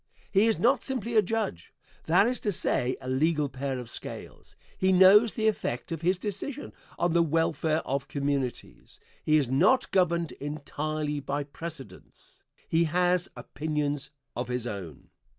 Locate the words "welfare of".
7.21-8.07